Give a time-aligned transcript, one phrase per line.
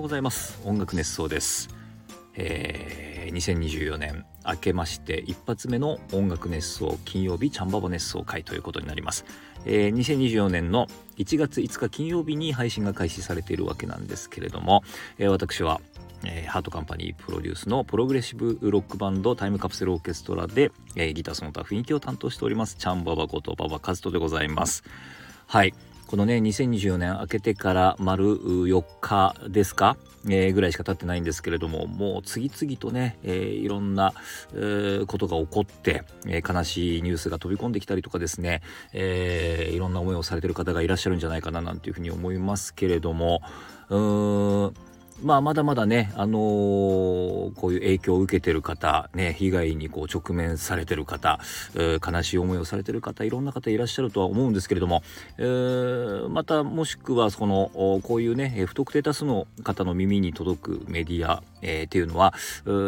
[0.00, 0.58] ようございます。
[0.64, 1.68] 音楽熱奏です、
[2.34, 9.26] えー、2024年明けまして一発目の音楽熱奏金曜日チャンババ熱奏会ということになります、
[9.66, 10.86] えー、2024年の
[11.18, 14.82] 1月5日金曜日に配信が開始されているわけなんですけれども、
[15.18, 15.82] えー、私は
[16.22, 24.84] えー、ハートカンパニープロデュースのプログレッシブロックバンドタイムカプセルオーケストラで、えー、ギターその他雰囲気を担当しておりますチャンババことババカズトでございます。
[25.46, 25.72] はい。
[26.10, 29.96] このね2024年明けてから丸4日ですか、
[30.28, 34.12] えー、ぐらいしか経ってないんですけれどももう次々とね、えー、いろんな、
[34.52, 38.60] えー、ことが起こって、え、悲しいニュースが飛び込んできたりとかですね、
[38.92, 43.40] え、いろんな思いをされてる方がいらっしゃるんじゃないかななんていうふうに思いますけれども
[43.88, 44.74] うーん
[45.22, 51.40] まあ、まだまだね、あのー、こういう影響を受けてる方、ね、被害にこう直面されてる方、
[51.74, 55.02] えー、悲しい思いをされてる方、いろんな方いらっしゃるとは思うんですけれども、
[55.36, 57.70] えー、またもしくは、その、
[58.02, 62.34] こういうね、不特定多数の方の耳に届くメディア、えー、っていうのは、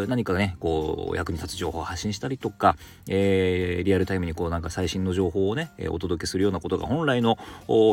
[0.09, 2.77] 何かね、こう、役に立つ情報を発信したりとか、
[3.09, 7.37] えー、リアルタイムにこう、なんか最新の情報をねえ、お届けするようなことが本来の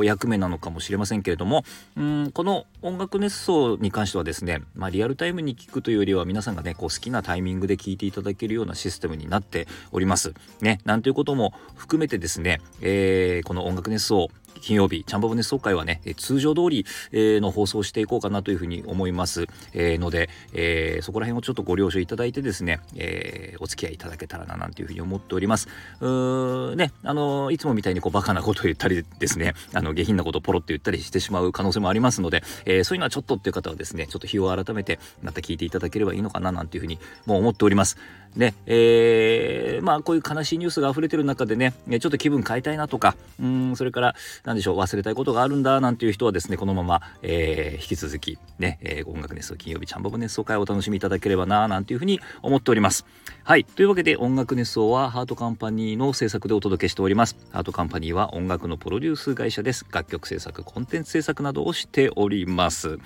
[0.03, 1.63] 役目なのかもしれませんけれども、
[1.97, 10.33] うん、この音楽熱奏に関してはですね、まあ、リアルタイムに聞くというよりは皆さんがねこう好きなタイミングで聞いていただけるようなシステムになっております。
[10.61, 14.29] ね、なんていうことも含めてですね、えー、この音楽熱奏
[14.61, 19.47] 金曜日、チャンバボネス総会はね、通常通り、え、の放送していこうかなというふうに思います。
[19.73, 25.67] え、ので、え、そこら辺をちょっとご了承いただいてですね、え、お付き合いいただけたらななんていうふうに思っております。
[25.99, 37.97] うーね、あのいつもみたいにこうバカなことを言ったりですね、 あの下品なことをポロって言ったりしてしまう可能性もありますので、え、そういうのはちょっとっていう方はですね、ちょっと日を改めてまた聞いていただければいいのかななんていうふうにもう思っております。
[38.35, 44.15] ね、えー、まあこういう悲しいニュースが溢れてる中でね、ちょっと気分変えたいなとか、うん、それから、
[44.49, 53.05] 何でしょう、忘れたいことがあるんだなんていう人はですね、このまま、えー、引き続き、ね、えー、音楽熱奏金曜日チャンバブ熱奏会をお楽しみいただければな、なんていうふうに思っております。
[53.43, 53.63] はい。
[53.63, 57.37] というわけで、音楽熱奏はハートカンパニーの制作でお届けしております。
[57.51, 59.85] ハートカンパニーは音楽のプロデュース会社です。
[59.91, 62.97] 楽曲制作、コンテンツ制作などをしております。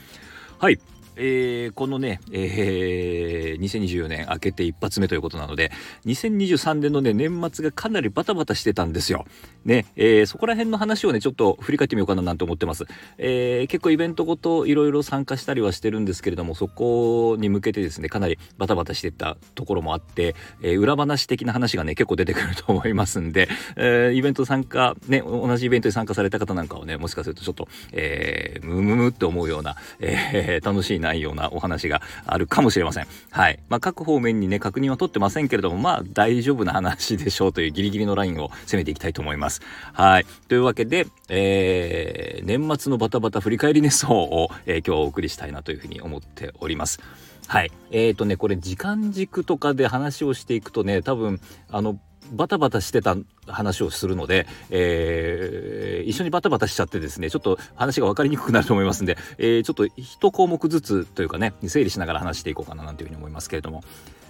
[0.60, 0.80] はい。
[1.16, 5.72] えー、このね、えー、2024年明けて一発目ということなので、
[6.06, 9.26] 2023年のね、年末がかなりバタバタしてたんですよ。
[9.66, 12.86] ね、えー、そこら辺の話をね、ちょっと振り返ってみようかななんて思ってます。
[13.18, 33.08] えー、結構イベントごといろいろ参加したりはしてるんですけれども、そこに向けてですね、かなりバタバタしてたところもあって、えー、裏話的な話がね、結構出てくると思いますんで、えー、イベント参加、ね、同じイベントに参加された方なんかはね、もしかするとちょっと、えー、ムムムって思うような、えー、楽しいないようなお話があるかもしれません。
[33.30, 33.60] はい。
[33.70, 39.62] まあ、各方面にね、確認は取ってませんけれども、まあ、大丈夫な話でしょうというギリギリのラインを攻めていきたいと思います。
[39.94, 40.26] はい。
[40.48, 47.00] というわけで、えー、年末のバタバタ振り返り熱奏を、えー、今日はお送りしたいなというふうに思っております。
[47.48, 47.72] はい。
[47.92, 51.40] えーとね、これ時間軸とかで話をしていくとね、多分、
[51.70, 52.00] あの、
[52.32, 53.16] バタバタしてた
[53.48, 63.84] 話をするので、えー、一緒にバタバタしちゃってですね、ちょっと話が分かりにくくなると思いますんで、えー、ちょっと一項目ずつというかね、整理しながら話していこうかななんていうふうに思いますけれども、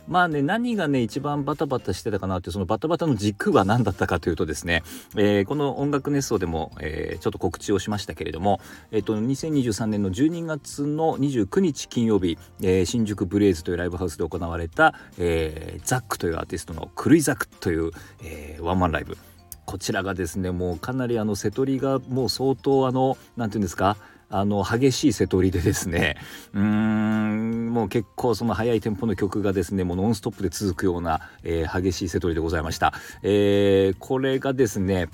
[0.08, 4.84] まあね何がね一番バタバタしてたかなってそのバタバタの軸は何だったかというとですね、
[5.16, 8.60] えー、この音楽熱奏でも、えー、ちょっと告知をしましたけれども、
[8.92, 17.92] えーと、2023年の12月の29日金曜日、えー、新宿ブレイズというライブハウスで行われた、えー、ザックというアーティストのクルイザクという、
[18.24, 19.18] えー、ワンマンライブ。
[19.66, 23.98] こちらがですねもうかなりあの瀬戸りがもう相当あの何て言うんですか
[24.36, 26.18] あの激しい瀬戸りでですね
[26.54, 35.08] うーんもう結構その速いテンポの曲がですねもうノンストップで続くような、えー、激しい瀬戸りでございました、えー、これがですね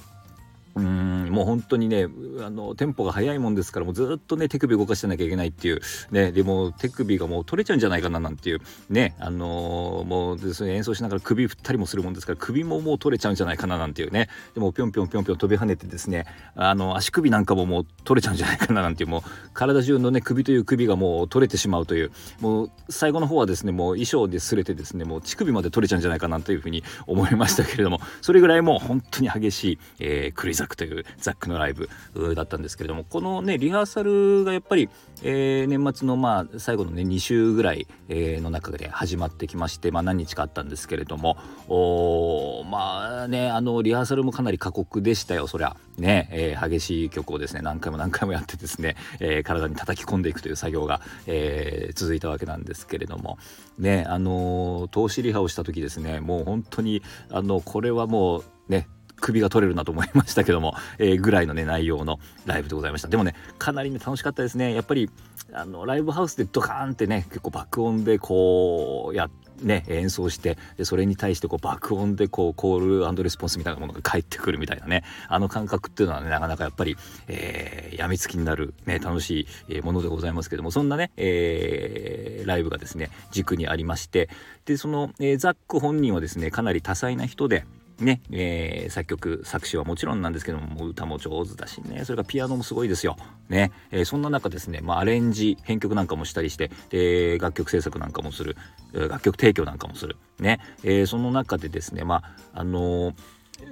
[0.80, 2.08] うんもう本当にね
[2.42, 5.82] あのテンポが速いもんですからもうずっとね手首動かしてなきゃいけないっていう
[6.12, 16.26] ねでも手首がもう取れちゃうんじゃないかななんていうねあのー、もうですね演奏しながら首振ったりもするもんですから首ももう取れちゃうんじゃないかななんていうねでもぴょんぴょんぴょんぴょん飛び跳ねてですね
[16.56, 19.22] あの足首なんかももう取れちゃうんじゃないかななんていうもう
[19.54, 31.90] 体中のね首という首がもう取れてしまうというもう最後の方はですねもう衣装で擦れてですねもう乳首まで取れちゃうんじゃないかなというふうに思いましたけれどもそれぐらいもう本当に激しい、えー、クリザクというザックのライブ
[32.36, 34.90] だったんですけれどもこのねリハーサルがやっぱり、
[35.24, 41.38] えー、年末のまあ最後のね2週ぐらい、えー、の中で始まってきまして、まあ、何日かあったんですけれども
[41.68, 45.76] おまあねあのリハーサルもかなり過酷でしたよそりゃ。
[45.98, 53.38] ね、えー、激しい曲をですね何回も何回もやってですね、えー、体に叩き込んでいくという作業が、えー、続いたわけなんですけれども。
[53.78, 57.02] ねあの投資リハをした時ですねもう本当に
[57.32, 58.88] あのこれはもうね
[59.20, 63.08] 首が取れるなと思いましたけども、 えー、ぐらいのね内容のライブでございました。
[63.08, 64.74] でもねかなりね楽しかったですね。
[64.74, 65.10] やっぱり
[65.54, 69.30] あのライブハウスでドカーンってね結構爆音でこうや
[69.64, 84.30] ね演奏してでそれに対してこう爆音でこうコールレスポンスみたいなものが返ってくるみたいなねあの感覚っていうのはねなかなかやっぱり、えー、病みつきになる、ね、楽しいものでございますけどもそんなね、えー、ライブがですね軸にありまして
[84.66, 87.66] でその、えー、ザック本人はですねかなり多彩な人で
[88.00, 92.06] ね、えー、作曲作詞はもちろんなんですけども歌も上手だしね。
[92.06, 93.18] それからピアノもすごいですよ。
[93.50, 98.56] ね、えー、そんな中ですね、まあ、アレンジ編曲なんかもしたりしてで楽曲制作なんかもする。
[98.94, 100.18] 楽曲提供なんかもする。
[100.40, 102.24] ね、えー、その中でですねま
[102.54, 103.14] ああの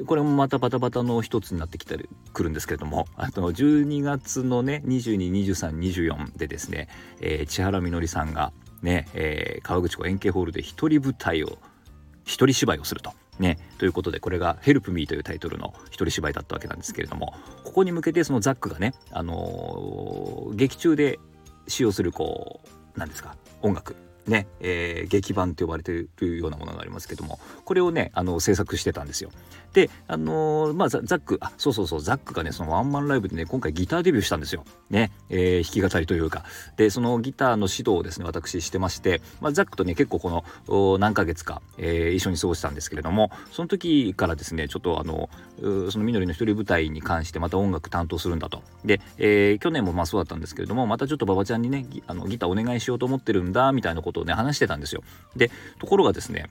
[0.06, 6.88] これもまたバタバタの一つになってきたりくるんですけれども あの12月のね222324でですね、
[7.22, 8.52] えー、千原みのりさんが
[8.82, 11.58] ね、えー、川口湖円形ホールで一人舞台を
[12.26, 13.14] 一人芝居をすると。
[13.40, 21.20] ね、ということでこれが「ヘルプミーというタイトルの一人芝居だったわけなんですけれどもここに向けてそのザックがね、あのー、劇中で
[21.68, 23.96] 使用するこう何ですか音楽
[24.28, 29.32] ね、えー、劇版と呼ばれているようなものがありますけどもこれをねあの制作してたんですよ。
[29.78, 34.66] であのー、まあザックあそうそうそうザックがねそのワンマンライブでね今回ギターデビューしたんですよ。
[34.90, 36.46] ね、えー、弾き語りというか
[36.78, 45.30] でそのギターの指導をですね私してまして、まあ、ザックとね結構この何ヶ月か、えー、一緒に過ごしたんですけれどもその時からですねちょっとあの
[45.92, 48.64] そのみのりの一人舞台に関してまた音楽担当するんだと。
[48.84, 55.04] で、えー、去年もまあそうだったんですけれどもまたちょっと馬場ちゃんにねあのギターお願いしようと思ってるんだみたいなことをね話してたんですよ。
[55.36, 56.50] でところがですね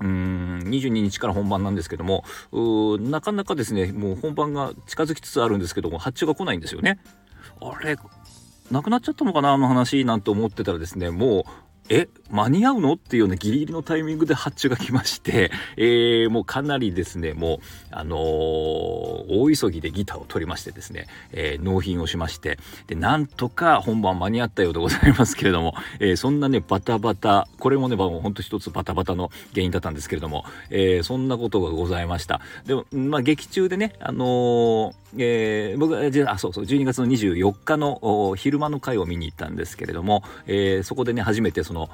[0.00, 2.24] うん22日から本番なんですけども
[3.00, 6.98] なかなかですねもう本番が近づきつつあるんですけども発注が来ないんですよね。
[7.60, 7.96] あれ
[8.70, 11.44] なくなっちゃったのかなあの話なんて思ってたらですねもう
[11.88, 12.94] え間に合うの？
[12.94, 17.58] っていうようなギリギリのタイミングで発注が来まして、 えー、もうかなりですねもう
[17.90, 32.40] あのー、大急ぎでギターを取りましてですね、えー、納品をしましてでなんとか本番間に合ったようでございますけれども、 えー、そんなねバタバタこれもねもうほんと一つバタバタの原因だったんですけれども、えー、そんなことがございました。
[32.66, 41.88] でもまあ劇中でねあのえー、僕はあそうそう12月の24日の昼間の回を見に行ったんですけれども、えー、そこでね初めてその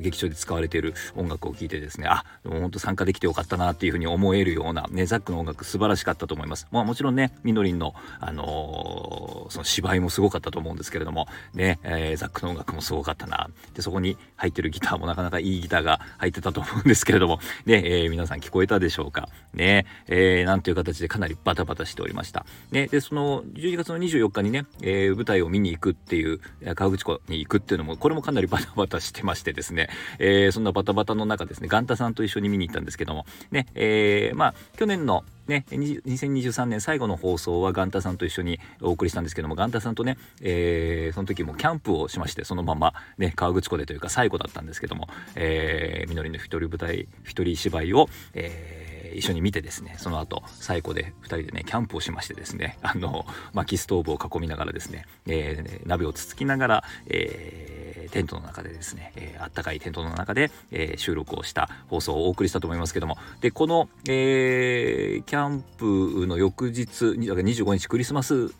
[0.00, 6.66] 劇場で使われている音楽を聴いてですねあでも本当参加できてよかったなっていうふうに思えるような、ね、ザックの音楽素晴らしかったと思います。
[6.70, 22.46] まあ、もちろんねみのりんの、あのー、その芝居もすごかったと思うんですけれどもね、えー、ザックの音楽もすごかったなでそこに入ってるギターもなかなかいいギターが入ってたと思うんですけれどもね、えー、皆さん聞こえたでしょうかね、えー、なんていう形でかなりバタバタしておりました。
[22.70, 26.40] ね、でその12月の24日にね、えー、舞台を見に行くっていう
[26.74, 29.88] 河口湖に行くっていうのもこれもかなりバタバタしてましてですね、
[30.18, 57.77] えー、そんなバタバタの中ですねガンタさんと一緒に見に行ったんですけどもね、えー、まあ去年のね、2023年最後の放送はガンタさんと一緒にお送りしたんですけどもガンタさんとね、えー、その時もキャンプをしましてそのまま、ね、河口湖でというか最後だったんですけども、えー、みのりの一人舞台一人芝居を、えー一緒に見てですねその後最古で2人でねキャンプをしましてですねあの薪ストーブを囲みながらですね、えー、鍋をつつきながら、えー
[58.08, 63.16] テントの中でですね、えー、あったかいテントの中で、えー、収録をした放送をお送りしたと思いますけども。
[63.40, 68.50] でこの、えー、キャンプの翌日25日クリスマス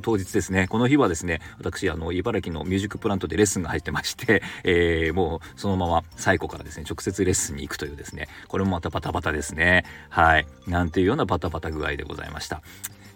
[0.00, 0.68] 当日ですね。
[0.68, 8.28] この日はですね私あの茨城のミュージックプラントでレッスンが入ってまして、 えー、もうそのまま最古からですね直接レッスンに行くというですね。
[8.48, 9.84] これもまたバタバタですね。
[10.08, 10.46] はい。
[10.66, 12.62] なんていうようなバタバタ具合でございました。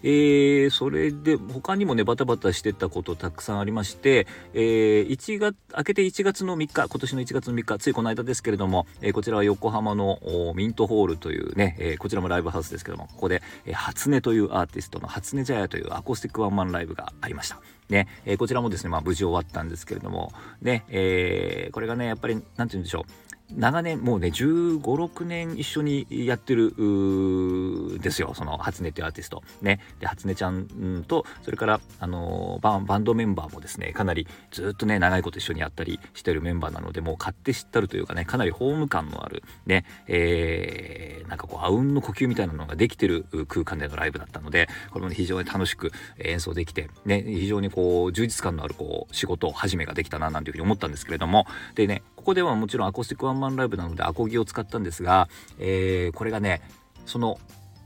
[0.02, 10.18] えー、それで他にもねバタバタしてたことたくさんありまして、えー、1月明けて1月の3日今年の1月の3日ついこの間ですけれども、えー、こちらは横浜の
[10.54, 17.60] ミントホールというね、え、こちらもライブハウスですけどもここで、え、初音というアーティストの初音ジャヤというアコースティックワンマンライブがありました。
[17.88, 23.29] ね、え、こちらもですね、まあ無事終わったんですけれども、ね、え、これがね、やっぱり、なんて言うんでしょう。
[23.56, 26.74] 長年もうね1 5 6年一緒にやってる
[28.00, 28.32] ですよ。
[28.34, 29.42] その初音っていうアーティスト。
[29.62, 29.80] ね。
[29.98, 39.84] で初音ちゃんとそれからあのバンバンドメンバーもですねかなりずっとね長いこと一緒にやったりしてるメンバーなのでもう勝手知ったるというかねかなりホーム感のあるね。
[40.06, 47.22] えー、なんかこうあうんの呼吸みたいなのができてる空間でのライブだったのでこれも、ね、非常に楽しく演奏できてね。
[47.22, 51.46] 非常にこう充実感のあるこう仕事を始めができたななんていうふうに思ったんですけれども。
[51.74, 56.60] でねここではもちろんアコースティックワンマンライブなのでアコギを使ったんですが、えー、これがね
[57.06, 57.40] その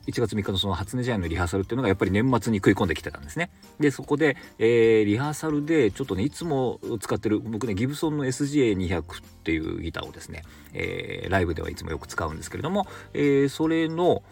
[0.09, 3.51] 1月3日のその初音試合のリハーサルっていうのがやっぱり年末に食い込んできてたんですね。
[3.79, 9.05] でそこで、えー、リハーサルでちょっとねいつも使ってる僕ねギブソンの SGA200 っ
[9.45, 14.25] ていうギターをですね、えー、ライブではいつもよく使うんですけれども、えー、それの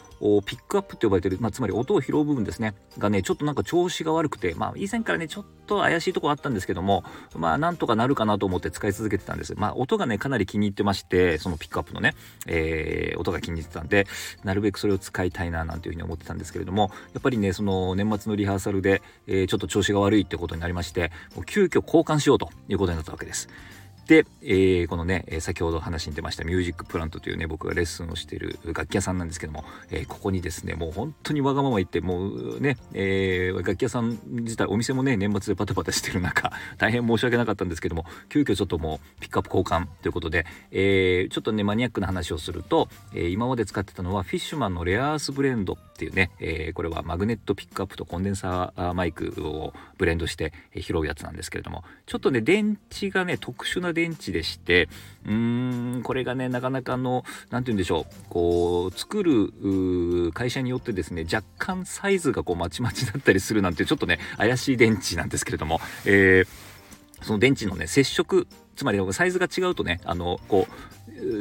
[0.44, 7.02] ピックアップって呼ばれてる、まあ、つまり音を拾う部分ですねがねちょっとなんか調子が悪くてまあ以前からねちょっと怪しいとこあったんですけども
[7.34, 12.14] まあなんとかなるかなと思って使い続けてたんですまあ音がねかなり気に入ってましてそのピックアップのね、
[12.46, 14.06] えー、音が気に入ってたんで
[14.44, 23.48] なるべくそれを使いたいななんていうふうに思ってたんですけれどもやっぱりねその年末のリハーサルで、えー、ちょっと調子が悪いってことになりましてもう急遽交換しようということになったわけです。
[24.06, 54.88] で、えー、このね、え先ほど話に出ましたミュージックプラントというね僕がレッスンをしている楽器屋さんなんですけども、えー、ここにですねもう本当にわがまま言ってもうね、えー、楽器屋さん自体お店もね年末でパタパタしてる中 大変申し訳なかったんですけども急遽ちょっともうピックアップ交換ということで、え、ちょっとねマニアックな話をすると、え、今まで使ってたのはフィッシュマンのレアアースブレンドっていうね、えー、これはマグネットピックアップとコンデンサーマイクをブレンドして拾うやつなんですけれどもちょっとね電池がね特殊な電池でして
[55.24, 70.72] うーんこれがねなかなかの何て言うんでしょうこう作る会社によってですね若干サイズがこうまちまちだったりするなんてちょっとね怪しい電池なんですけれども、えー、その電池のね接触つまりサイズが違うとねあのこう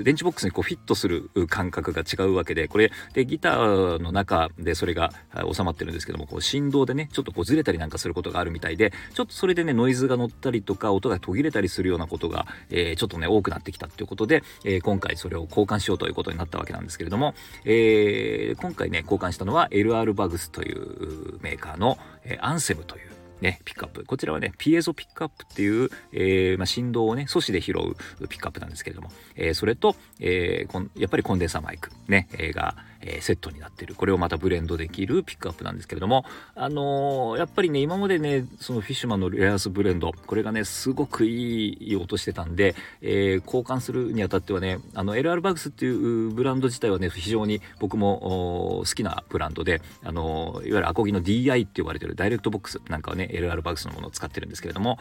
[0.04, 5.12] 電池ボックスにこうフィットする感覚が違うわけでこれでギターの中でそれが
[5.54, 17.34] 収まってるんですけどもこう振動でねちょっとこうずれたりなんかすることがあるみたいでちょっとそれでねノイズが乗ったりとか音が途切れたりするようなことが、えー、ちょっとね多くなってきたっていうことで、えー、今回それを交換しようということになったわけなんですけれども、
[17.66, 23.11] えー、今回ね交換したのは LR バグスというメーカーの、えアンセムという
[23.42, 24.06] ね、ピックアップ。
[24.06, 33.96] こちらはね、ピエゾピックアップっていう、えー、まあ、振動をね、素子で拾うピックアップなんですけれども、えー、それと、えー、やっぱりコンデンサーマイク、ね、えが、えー、セットになってる。
[33.96, 55.00] これをまたブレンドできるピックアップなんですけれどもあのー、やっぱりね今までねそのフィッシュマンのレアースブレンドこれがねすごくいい音してたんで、えー、交換するにあたってはねあの LR バグスっていうブランド自体はね非常に僕も好きなブランドであのいわゆるアコギの DI って呼ばれてるダイレクトボックスなんかはね LR バグスのものを使ってるんですけれども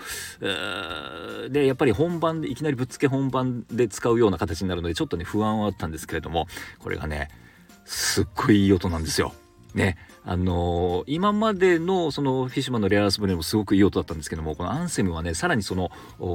[1.50, 6.46] でやっぱり本番でいきなりぶっつけ本番で使うような形になるのでちょっとね不安はあったんですけれども
[6.78, 7.28] これがね
[7.90, 9.34] すっごいいい音なんですよ。
[9.74, 9.96] ね。
[10.24, 15.90] あのー、今までのそのフィッシュマンのレアースブレーもすごくいい音だったんですけどもこのアンセムはねさらにその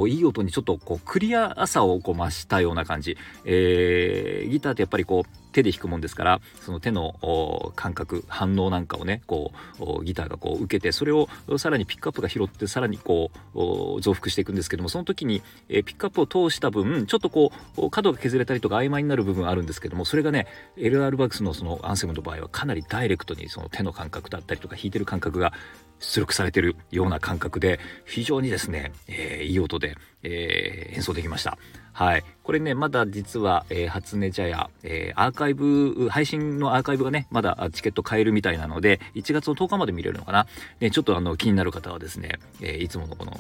[0.08, 20.48] いい音にちょっとこうクリアさをこう増したような感じ、えー、ギターってやっぱりこう手で弾くもんですからその手の感覚反応なんかをねこうギターがこう受けてそれをさらにピックアップが拾ってさらにこう増幅していくんですけどもその時に、えピックアップを通した分ちょっとこう角が削れたりとか曖昧になる部分あるんですけどもそれがね
[20.78, 25.54] LR バックスのそのアンセムの場合はかなりダイレクトにその手の感覚だったりとか弾いてる感覚が
[26.00, 31.58] 出力されてるような感覚で非常にですね、えー、いい音で、えー、演奏できました。
[31.94, 32.24] はい。
[32.46, 40.46] これね、まだ実は、えー、初音茶屋、えー、アーカイブ、配信のアーカイブがね、まだチケット買えるみたいなので、1月の10日まで見れるのかな。
[40.80, 43.34] ね、ちょっとあの、気になる方はですね、えー、いつものこの、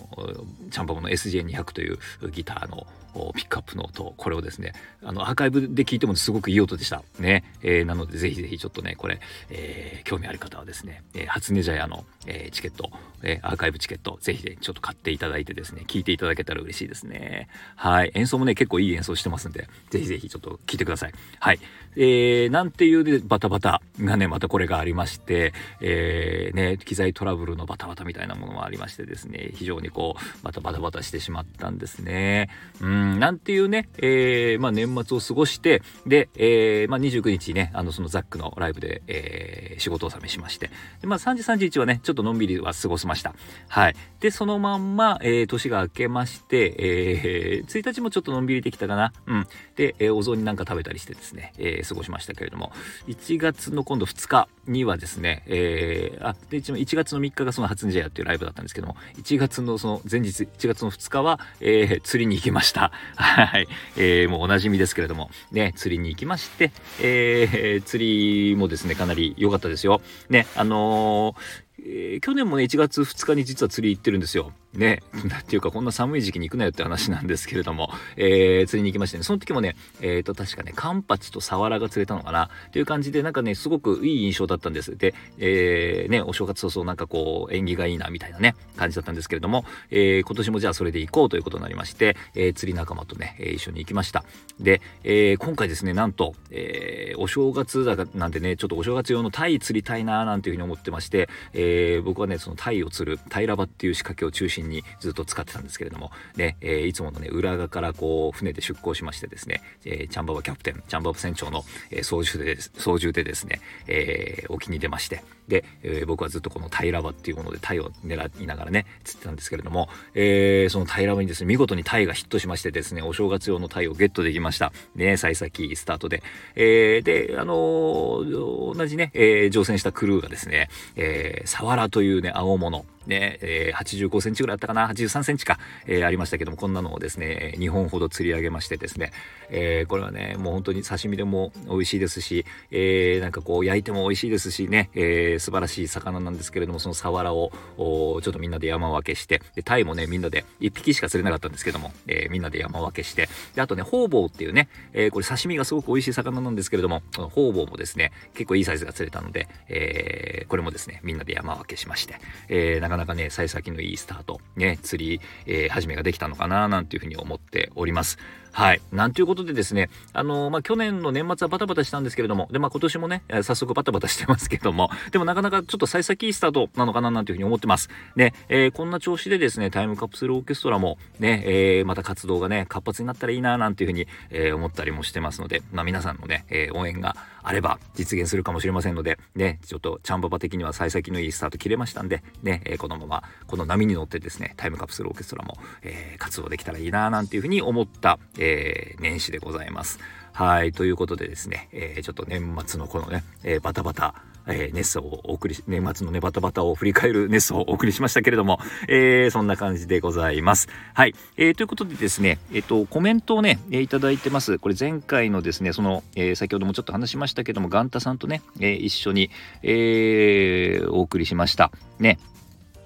[0.71, 1.99] チャンバボの SJ200 という
[2.31, 2.87] ギターの
[3.33, 7.03] ピックアップの音、これをですね、あの、アーカイブで聞いてもすごくいい音でした。
[7.19, 7.43] ね。
[7.63, 9.19] えー、なので、ぜひぜひちょっとね、これ、
[9.49, 12.89] えー、興味ある方はですね、えー、初音茶屋の、えー、チケット、
[13.23, 17.47] えー、アーカイブチケット、ぜひね、ちょっと買っていただいてですね、聞いていただけたら嬉しいですね。
[17.75, 18.11] はい。
[18.15, 21.13] 演奏もね、結構いい演奏してますんで、ぜひぜひちょっと聞いてください。
[21.39, 21.59] はい。
[21.97, 32.49] えー、なんていうでバタバタがね、またこれがありまして、えー、ね、機材トラブルのバタバタみたいなものもありましてですね、非常にこう、またバタバタしてしまったんですね。
[32.81, 40.69] うん、なんていうね、えー、まあ年末を過ごして、で、えー、まあ29日ね、あの、そのザックのライブで、えー、仕事納めしまして、
[41.01, 43.33] でまあ3時31はね、ちょっとのんびりは過ごしました。
[43.69, 43.95] はい。
[44.19, 49.13] で、そのまんま、えー、年が明けまして、えー、1日もちょっとのんびりできたかな。
[49.27, 49.47] うん。
[49.75, 52.71] で、えー、お雑煮なんか食べたりしてですね、えー、過ごしましたけれども、
[53.07, 62.91] 1月の今度2日にはですね、えー、あ、で、一応1月の3日がその初音ジェアっていうライブだったんですけども、1月のその前日、1月の2日は、えー、釣りに行きました。
[63.15, 63.67] はい。
[63.97, 70.01] えー、もうおなじみですけれども、ね、釣りに行きまして、えー、釣りもですね、かなり良かったですよ。
[70.29, 74.51] ね、あのー、えー、去年もね、1月2日に実は釣り行ってるんですよ。
[74.77, 75.01] ね、
[75.41, 84.97] っていうかこんな寒い時期に行くなよって話なんですけれども、えー、釣りに行きましてね、その時もね、えっ、ー、と、確かね、カンパチとサワラが釣れたのかなっていう感じで、なんかね、すごくいい印象だったんです。
[84.97, 94.23] で、えー、ね、お正月早々なんかこう、縁起がいいなみたいなね、感じだったんですけれども、えー、今年もじゃあそれで行こうということになりまして、えー、釣り仲間とね、えー、一緒に行きました。
[94.59, 124.71] で、えー、今回ですね、なんと、えー、お正月だなんでね、ちょっとお正月用のタイ釣りたいななんていうふうに思ってまして、えー、僕はね、そのタイを釣る、タイラバっていう仕掛けを中心に心にずっと使ってたんですけれども、ね、えー、いつものね、浦賀からこう、船で出港しましてですね、えー、チャンババキャプテン、チャンババ船長の、えー、操縦で、操縦でですね、えー、沖に出まして、で、えー、僕はずっとこの平場っていうものでタイを狙いながらね、釣ってたんですけれども、えー、その平場にですね、見事にタイがヒットしましてですね、お正月用のタイをゲットできました。
[124.95, 126.23] ね、幸先スタートで。
[126.55, 139.11] えー、で、あのー、同じね、えー、乗船したクルーがですね、えー、サワラというね、青物、ね、えー、85センチぐらいあったかな、83センチか、えー、ありましたけども、こんなのをですね、2本ほど釣り上げましてですね、
[139.49, 162.15] えー、これはね、もう本当に刺身でも美味しいですし、えー、なんかこう焼いても美味しいですしね、えー、素晴らしい魚なんですけれども、そのサワラをちょっとみんなで山分けして、でタイもね、みんなで1匹しか釣れなかったんですけども、えー、みんなで山分けして、で、あとね、ホウボウっていうね、えー、これ刺身がすごく美味しい魚なんですけれども、ホウボウもですね、結構いいサイズが釣れたので、えー、これもですね、みんなで山分けしまして、
[162.49, 168.17] えー、なかなかね、幸先のいいスタート、ね、釣り、えー、始めができたのかな、なんていうふうに思っております。
[168.55, 168.81] はい。
[168.93, 177.89] なんということでですね、あのー、まあ、去年の年末はバタバタしたんですけれども、で、まあ、今年もね、早速バタバタしてますけども、でもなかなかちょっと幸先いいスタートなのかななんていうふうに思ってます。
[178.15, 199.99] ね、えー、こんな調子でですね、タイムカプセルオーケストラもね、えー、また活動がね、活発になったらいいななんていうふうに、え思ったりもしてますので、まあ、皆さんのね、え応援があれば実現するかもしれませんので、ね、ちょっとチャンババ的には幸先のいいスタート切れましたんで、ね、えこのままこの波に乗ってですね、タイムカプセルオーケストラも、え活動できたらいいななんていうふうに思った、ええ年始でございます。
[200.35, 204.15] はい、ということでですね、えー、ちょっと年末のこのね、えー、バタバタ、
[204.47, 208.59] えー、ネスをお送り、年末のね、バタバタを振り返る ネスをお送りしましたけれども、
[208.89, 210.67] えー、そんな感じでございます。
[210.93, 211.15] はい。
[211.37, 214.59] えー、ということでですね、えっ、と、コメントをね、えー、いただいてます。
[214.59, 219.31] これ前回のですね、その、えー、先ほどもちょっと話しましたけども、ガンタさんとね、えー、一緒に、
[219.63, 221.71] えー、お送りしました。
[221.99, 222.19] ね。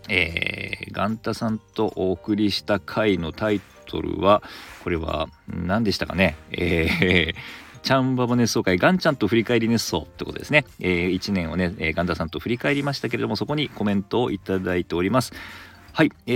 [0.09, 4.43] えー、ガンタさんとお送りした回のタイトルは、
[4.83, 6.35] これは何でしたかね？
[6.51, 7.35] えー
[7.81, 10.65] チャンババ熱奏会、ガンちゃんと振り返り熱奏ってことですね。
[10.81, 15.31] えー、1年をね、えー、ガンダさんと振り返りましたけれども、そこにコメントをいただいております。
[15.93, 16.31] はい、え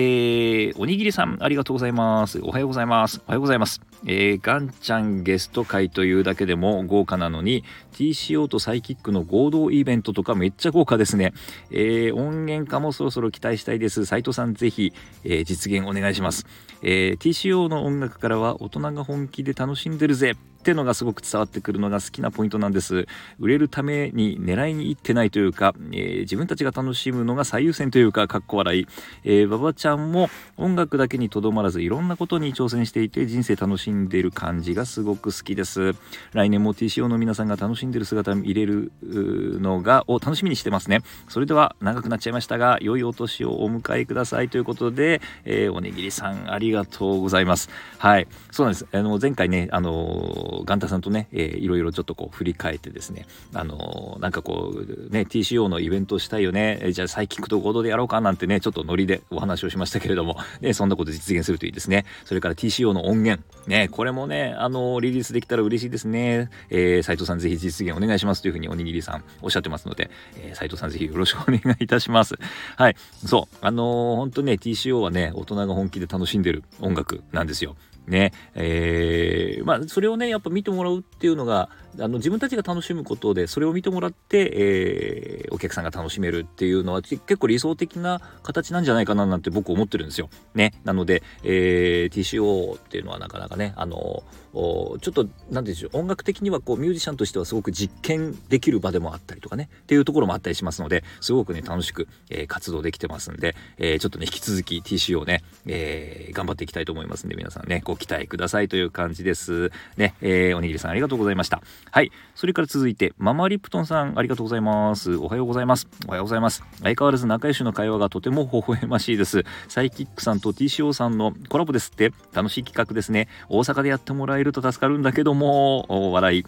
[0.73, 2.39] ー、おにぎりさん、ありがとうございます。
[2.41, 3.21] おはようございます。
[3.27, 3.92] おはようございます。
[4.05, 7.63] えー、ガンちゃんゲスト会というだけでも豪華なのに、
[7.93, 11.33] TCO とサイキックの合同イベントとかめっちゃ豪華ですね。
[11.71, 14.05] えー、音源化もそろそろ期待したいです。
[14.05, 16.45] 斉藤さん、ぜひ、えー、実現お願いします。
[16.81, 23.05] え、TCO の音楽からは大人が本気で楽しんでるぜってのがすごく伝わってくるのが好きなポイントなんです。
[23.37, 28.87] 売れるために狙いに行ってないというか、えー、自分たちが楽しむのが最優先というかかっこ笑い、
[29.25, 35.95] えー、馬場ちゃんも音楽だけにとどまらずいろんなことに挑戦していて人生楽しんでいる感じがすごく好きです。
[36.31, 41.01] 来年も TCO の皆さんが楽しんでる姿見れるのがを楽しみにしてますね。
[41.27, 44.47] それでは長くなっちゃいましたが良いお年をお迎えください。
[44.47, 47.69] ということで、えー、おにぎりさんありがとうございます。
[47.97, 48.27] はい。
[48.49, 48.87] そうなんです。
[48.93, 62.05] あの前回ねあのガンタさんとね、えー、いろいろちょっとこう振り返ってですね、あの、なんかこう、ね、TCO のイベントしたいよね、えー、じゃあサイキックと合同でやろうかなんてね、ちょっとノリでお話をしましたけれども、ね、そんなこと実現するといいですね。
[62.25, 66.49] それから TCO の音源、ね、これもね、あの、リリースできたら嬉しいですね。
[66.69, 72.35] えー、斉藤さんぜひ実現お願いしますというふうにおにぎりさんおっしゃってますので、えー、斉藤さんぜひよろしくお願いいたします。
[72.77, 77.75] はい、そう、あのー、本当ね、TCO はね、大人が本気で楽しんでる音楽なんですよ。
[78.07, 90.29] ねえー、まあそれをねやっぱ見てもらうっていうのがあの自分たちが楽しむことでそれを見てもらって、えー、お客さんが楽しめるっていうのは結構理想的な形なんじゃないかななんて僕思ってるんですよ。
[90.55, 109.71] ね、なので、えー、TCO っていうのはなかなかねあのちょっと何でしょう音楽的にはこうミュージシャンとしてはすごく実験できる場でもあったりとかねっていうところもあったりしますのですごくね楽しく、えー、活動できてますんで、えー、ちょっとね引き続き TCO ね、えー、頑張っていきたいと思いますんで皆さんねご期待くださいという感じです。
[109.97, 111.61] ね、え、おにぎりさんありがとうございました。
[111.91, 112.11] はい。
[112.35, 115.15] それから続いて、ママリプトンさん、ありがとうございます。
[115.15, 115.87] おはようございます。
[116.07, 116.63] おはようございます。
[116.81, 119.43] 相変わらず仲良しの会話がとても微笑ましいです。
[119.67, 123.27] サイキックさんと TCO さんのコラボですって、楽しい企画ですね。
[123.49, 126.45] 大阪でやってもらえると助かるんだけども、お笑い。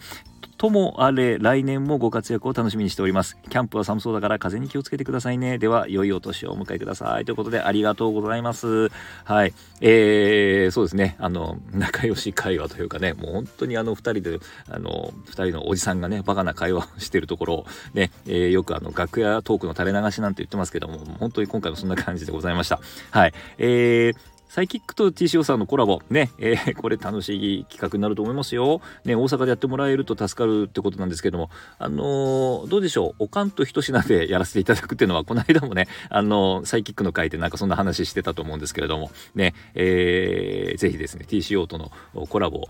[0.56, 3.36] ともあれ来年もご活躍を楽しみにしております。
[3.48, 5.58] キャンプは寒そうだから風に気をつけてくださいね。
[5.58, 7.24] では良いお年をお迎えください。
[7.24, 8.90] ということでありがとうございます。
[9.24, 9.52] はい。
[9.80, 11.16] えー、そうですね。
[11.18, 14.38] あの仲良し会話というかねもう本当にあの2人で
[14.70, 22.80] あの2人のおじさんがねバカな会話をしてるところをね、えー、よくあの楽屋トークの垂れ流しなんて言ってますけども本当に今回もそんな感じでございました。
[23.10, 23.34] はい。
[23.58, 26.00] えーサイキックと TCO さんのコラボ。
[26.08, 28.80] ね、えー、 これ楽しい企画になると思いますよ。
[29.04, 41.90] ね、大阪でやってもらえると助かるってことなんですけども、あのー、どうでしょう、おかんとひと品で やらせていただくっていうのは、この間もね、あのー、サイキックの回でなんかそんな話してたと思うんですけれども、ね、えー、ぜひですね、TCO との
[42.28, 42.68] コラボ、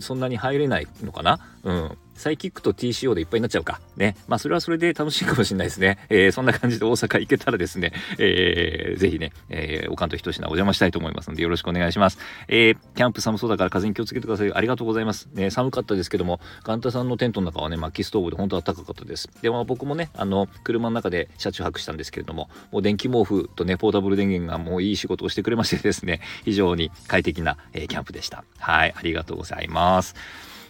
[0.00, 1.40] そんなに入れないのかな？
[1.64, 1.98] うん。
[2.16, 3.80] サイキックと TCO でいっぱいになっちゃうか。
[3.96, 4.16] ね。
[4.28, 5.98] まあ、それはそれで楽しいかもしれないですね。
[6.08, 12.18] えー、そんな感じで大阪行けたらですね、えー、ぜひね、えー、おかんとひと品お邪魔したいと思いますので、よろしくお願いします。
[12.48, 14.52] えー、キャンプ寒そうだから風に気をつけてください。
[14.52, 15.28] ありがとうございます。
[15.32, 19.28] ね、寒かったですけども、ガンタさんのテントの中はね、薪ストーブで本当暖かかったです。
[19.42, 28.44] でも僕もね、あの、車の中で車中泊したんですけれども、もう電気毛布とね、ポータブル電源がもういい仕事をしてくれましてですね、非常に快適な、えー、キャンプでした。
[28.58, 30.14] はい、ありがとうございます。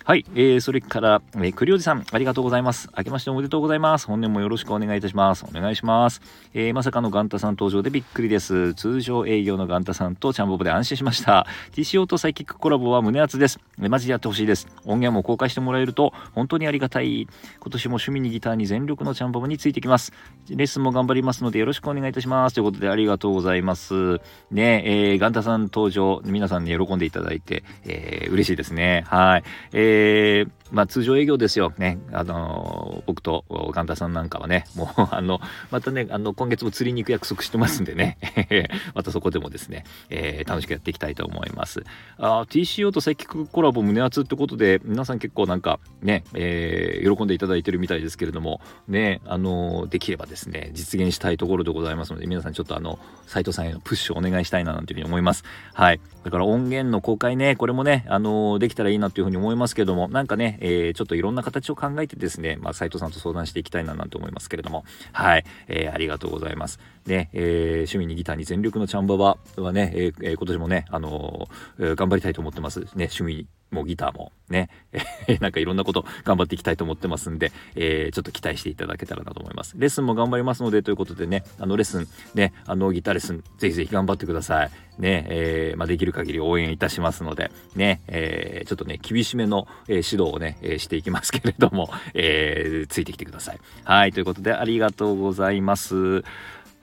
[0.07, 2.89] はい、えー、それから、えー、栗おじさん、ありがとうございます。
[2.97, 4.07] 明けましておめでとうございます。
[4.07, 5.45] 本年もよろしくお願いいたします。
[5.45, 6.23] お願いします。
[6.55, 8.73] えー、まさかのガンタさん登場でびっくりです。
[8.75, 11.49] 通常営業のガンタさんとチャンボボで安心しました。
[11.73, 13.59] TCO とサイキックコラボは胸熱です。
[13.83, 14.69] えマジでやってほしいです。
[14.85, 17.27] 音源も公開してもらえると本当にありがたい。
[17.59, 20.13] 今年も趣味にギターに全力のチャンボボについてきます。
[20.49, 22.55] レッスンも頑張りますのでよろしくお願いいたします。
[22.55, 24.21] ということでありがとうございます。
[24.53, 29.03] ねえー、ガンタさん登場、皆さんに喜んでいただいて、えー、嬉しいですね。
[29.09, 29.43] はい。
[29.73, 31.99] えーえー、まあ通常営業ですよね。
[32.13, 38.19] あのー、僕と神田さんなんかはね、もう あの、またね、あの、今月も釣りに行く約束してますんでね、
[38.95, 41.85] またそこでもですね、えー、楽しくやっていきたいと思います。
[42.19, 55.45] TCO とサイキックコラボ胸熱ってことで、皆さん結構なんかね、えー、喜んでいただいてるみたいですけれども、ね、あのー、できればですね、実現したいところでございますので、皆さんちょっとあの、斉藤さんへのプッシュをお願いしたいななんていうふうに思います。
[55.75, 56.01] はい。
[56.25, 66.79] だから音源の公開ね、これもね、あのできたらいいなというふうに思いますけども、なんかね、えー、ちょっといろんな形を考えてですね、まあ、斉藤さんと相談していきたいななんて思いますけれども、はい、えー、ありがとうございます。
[67.07, 72.81] ね、えー、趣味にギターに全力のチャンババはね、えー、今年もね、あのー、頑張りたいと思ってます。
[72.81, 74.69] ね、趣味もギターもね、
[75.41, 79.75] なんかいろんなこと頑張っていきたいと思ってますんで、えー、ちょっと期待していただけたらなと思います。
[79.77, 84.71] レッスンも頑張りますので、ということでね、あのレッスン、ね、あのギターレッスン、ぜひぜひ頑張ってください。
[84.99, 93.59] ね、えー、まあ、できる限り応援いたしますので、ね、えー、ちょっとね、厳しめの、えー、指導をね、えしていきますけれども、えついてきてください。
[93.85, 96.25] はい、ということでありがとうございます。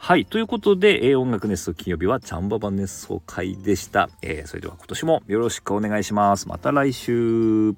[0.06, 0.26] はい。
[0.26, 4.10] ということで、えー、音楽ネスト金曜日はチャンババネ熱奏会でした。
[4.22, 6.50] えー、それでは今年もよろしくお願いします。
[6.50, 7.74] また来週。